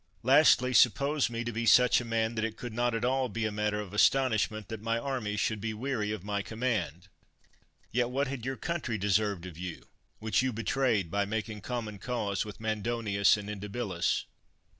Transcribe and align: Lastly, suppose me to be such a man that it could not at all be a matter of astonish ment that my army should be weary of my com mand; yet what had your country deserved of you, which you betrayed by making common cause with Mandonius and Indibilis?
Lastly, 0.23 0.73
suppose 0.73 1.29
me 1.29 1.43
to 1.43 1.51
be 1.51 1.67
such 1.67 2.01
a 2.01 2.05
man 2.05 2.33
that 2.33 2.43
it 2.43 2.57
could 2.57 2.73
not 2.73 2.95
at 2.95 3.05
all 3.05 3.29
be 3.29 3.45
a 3.45 3.51
matter 3.51 3.79
of 3.79 3.93
astonish 3.93 4.49
ment 4.49 4.67
that 4.67 4.81
my 4.81 4.97
army 4.97 5.37
should 5.37 5.61
be 5.61 5.75
weary 5.75 6.11
of 6.11 6.23
my 6.23 6.41
com 6.41 6.57
mand; 6.57 7.07
yet 7.91 8.09
what 8.09 8.25
had 8.25 8.43
your 8.43 8.57
country 8.57 8.97
deserved 8.97 9.45
of 9.45 9.59
you, 9.59 9.83
which 10.17 10.41
you 10.41 10.51
betrayed 10.51 11.11
by 11.11 11.23
making 11.25 11.61
common 11.61 11.99
cause 11.99 12.43
with 12.43 12.59
Mandonius 12.59 13.37
and 13.37 13.47
Indibilis? 13.47 14.25